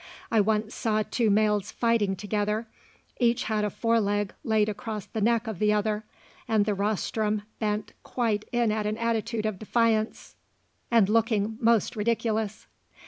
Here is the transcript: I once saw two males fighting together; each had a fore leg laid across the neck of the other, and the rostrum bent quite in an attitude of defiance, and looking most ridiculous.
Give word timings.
I 0.31 0.41
once 0.41 0.73
saw 0.73 1.03
two 1.03 1.29
males 1.29 1.69
fighting 1.71 2.15
together; 2.15 2.65
each 3.19 3.43
had 3.43 3.63
a 3.63 3.69
fore 3.69 3.99
leg 3.99 4.33
laid 4.43 4.67
across 4.67 5.05
the 5.05 5.21
neck 5.21 5.45
of 5.45 5.59
the 5.59 5.71
other, 5.71 6.05
and 6.47 6.65
the 6.65 6.73
rostrum 6.73 7.43
bent 7.59 7.93
quite 8.01 8.43
in 8.51 8.71
an 8.71 8.97
attitude 8.97 9.45
of 9.45 9.59
defiance, 9.59 10.35
and 10.89 11.07
looking 11.07 11.55
most 11.61 11.95
ridiculous. 11.95 12.65